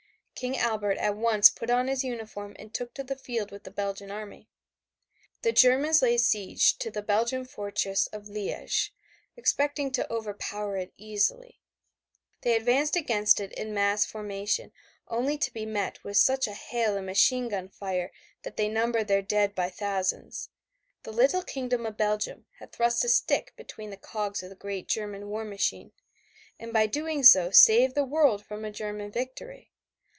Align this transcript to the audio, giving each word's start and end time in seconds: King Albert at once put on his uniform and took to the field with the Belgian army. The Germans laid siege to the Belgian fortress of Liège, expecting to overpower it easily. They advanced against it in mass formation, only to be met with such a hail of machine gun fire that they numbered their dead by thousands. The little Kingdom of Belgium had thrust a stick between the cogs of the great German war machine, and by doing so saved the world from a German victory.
King 0.33 0.57
Albert 0.57 0.97
at 0.97 1.15
once 1.15 1.51
put 1.51 1.69
on 1.69 1.87
his 1.87 2.03
uniform 2.03 2.55
and 2.57 2.73
took 2.73 2.95
to 2.95 3.03
the 3.03 3.15
field 3.15 3.51
with 3.51 3.63
the 3.63 3.69
Belgian 3.69 4.09
army. 4.09 4.49
The 5.43 5.51
Germans 5.51 6.01
laid 6.01 6.17
siege 6.17 6.75
to 6.79 6.89
the 6.89 7.03
Belgian 7.03 7.45
fortress 7.45 8.07
of 8.07 8.23
Liège, 8.25 8.89
expecting 9.37 9.91
to 9.91 10.11
overpower 10.11 10.77
it 10.77 10.93
easily. 10.97 11.61
They 12.41 12.55
advanced 12.55 12.95
against 12.95 13.39
it 13.39 13.51
in 13.53 13.71
mass 13.71 14.03
formation, 14.03 14.71
only 15.07 15.37
to 15.37 15.53
be 15.53 15.63
met 15.63 16.03
with 16.03 16.17
such 16.17 16.47
a 16.47 16.53
hail 16.55 16.97
of 16.97 17.03
machine 17.03 17.47
gun 17.47 17.69
fire 17.69 18.11
that 18.41 18.57
they 18.57 18.67
numbered 18.67 19.07
their 19.07 19.21
dead 19.21 19.53
by 19.53 19.69
thousands. 19.69 20.49
The 21.03 21.13
little 21.13 21.43
Kingdom 21.43 21.85
of 21.85 21.97
Belgium 21.97 22.47
had 22.57 22.71
thrust 22.71 23.05
a 23.05 23.09
stick 23.09 23.53
between 23.55 23.91
the 23.91 23.95
cogs 23.95 24.41
of 24.41 24.49
the 24.49 24.55
great 24.55 24.87
German 24.87 25.29
war 25.29 25.45
machine, 25.45 25.91
and 26.59 26.73
by 26.73 26.87
doing 26.87 27.21
so 27.21 27.51
saved 27.51 27.93
the 27.93 28.03
world 28.03 28.43
from 28.43 28.65
a 28.65 28.71
German 28.71 29.11
victory. 29.11 29.67